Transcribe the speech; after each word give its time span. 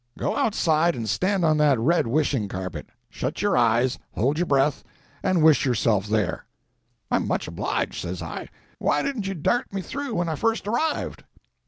Go 0.17 0.35
outside 0.35 0.95
and 0.95 1.07
stand 1.07 1.45
on 1.45 1.57
that 1.57 1.77
red 1.77 2.07
wishing 2.07 2.47
carpet; 2.47 2.87
shut 3.07 3.43
your 3.43 3.55
eyes, 3.55 3.99
hold 4.13 4.39
your 4.39 4.47
breath, 4.47 4.83
and 5.21 5.43
wish 5.43 5.63
yourself 5.63 6.07
there." 6.07 6.45
"I'm 7.11 7.27
much 7.27 7.47
obliged," 7.47 8.01
says 8.01 8.19
I; 8.19 8.49
"why 8.79 9.03
didn't 9.03 9.27
you 9.27 9.35
dart 9.35 9.71
me 9.71 9.83
through 9.83 10.15
when 10.15 10.27
I 10.27 10.33
first 10.33 10.67
arrived?" 10.67 11.23